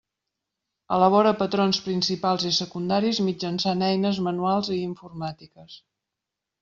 Elabora 0.95 1.33
patrons 1.41 1.81
principals 1.89 2.47
i 2.51 2.53
secundaris 2.61 3.21
mitjançant 3.29 3.87
eines 3.89 4.23
manuals 4.29 4.73
i 4.77 4.79
informàtiques. 4.91 5.77